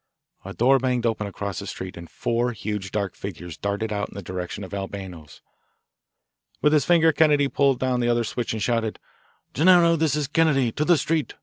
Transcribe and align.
A 0.43 0.55
door 0.55 0.79
banged 0.79 1.05
open 1.05 1.27
across 1.27 1.59
the 1.59 1.67
street, 1.67 1.95
and 1.95 2.09
four 2.09 2.53
huge 2.53 2.89
dark 2.89 3.13
figures 3.15 3.55
darted 3.55 3.93
out 3.93 4.09
in 4.09 4.15
the 4.15 4.23
direction 4.23 4.63
of 4.63 4.73
Albano's. 4.73 5.43
With 6.59 6.73
his 6.73 6.85
finger 6.85 7.11
Kennedy 7.11 7.47
pulled 7.47 7.77
down 7.77 7.99
the 7.99 8.09
other 8.09 8.23
switch 8.23 8.51
and 8.51 8.63
shouted: 8.63 8.97
"Gennaro, 9.53 9.95
this 9.95 10.15
is 10.15 10.27
Kennedy! 10.27 10.71
To 10.71 10.85
the 10.85 10.97
street! 10.97 11.35